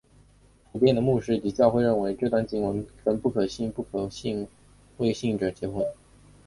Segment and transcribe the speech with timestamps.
[0.71, 4.47] 普遍的牧师及教会认为这段经文指不可跟不信
[4.97, 5.85] 或未信者结婚。